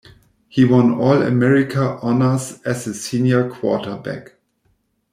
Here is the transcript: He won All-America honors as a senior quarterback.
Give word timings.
He 0.47 0.65
won 0.65 0.93
All-America 0.99 1.99
honors 2.01 2.59
as 2.63 2.87
a 2.87 2.93
senior 2.95 3.47
quarterback. 3.47 4.33